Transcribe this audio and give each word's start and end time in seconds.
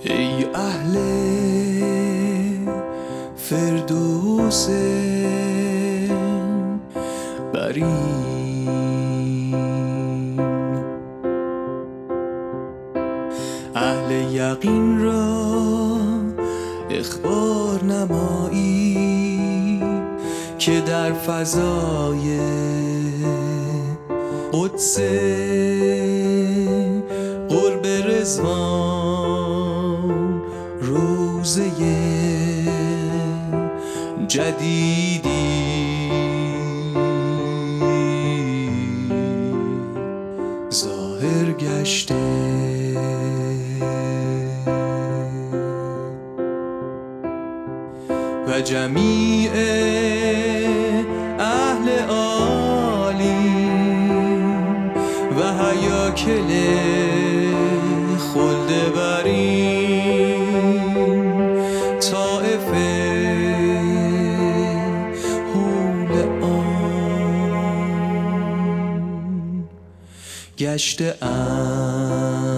ای 0.00 0.44
اهل 0.54 0.98
فردوس 3.36 4.68
برین 7.54 8.26
اهل 13.74 14.10
یقین 14.32 15.02
را 15.02 15.46
اخبار 16.90 17.84
نمایی 17.84 19.82
که 20.58 20.80
در 20.80 21.12
فضای 21.12 22.40
قدس 24.52 25.00
قرب 27.48 27.86
رزوان 27.86 29.05
روزه 31.46 31.70
جدیدی. 34.28 35.30
ظاهر 40.70 41.52
گشته. 41.52 42.14
و 48.48 48.60
جمیع 48.60 49.50
اهل 51.38 51.88
عالی 52.08 53.68
و 55.38 55.42
هیاکل 55.62 56.85
گشته 70.58 71.14
اند. 71.22 72.56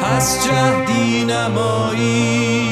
پس 0.00 0.46
جهدی 0.46 1.24
نمایید 1.24 2.66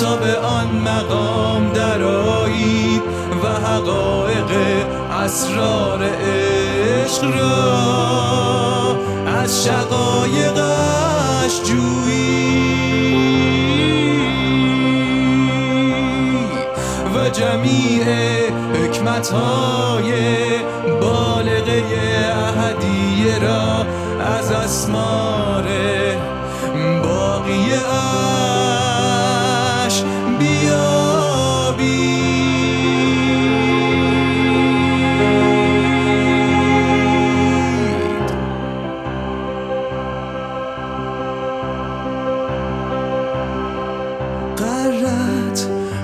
تا 0.00 0.16
به 0.16 0.38
آن 0.38 0.66
مقام 0.66 1.72
درایید 1.72 3.02
و 3.42 3.46
حقایق 3.46 4.19
اسرار 5.24 6.02
عشق 6.02 7.24
را 7.24 8.96
از 9.26 9.64
شقایقش 9.64 11.60
جویید 11.64 12.80
و 17.14 17.28
جمیع 17.28 18.04
حکمتهای 18.74 20.12
بالغه 21.00 21.84
احدیه 22.56 23.38
را 23.38 23.86
از 24.38 24.50
اسمار 24.50 25.64
باقی 27.02 27.74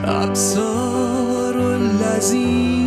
أبصار 0.06 1.74
الذين 1.76 2.85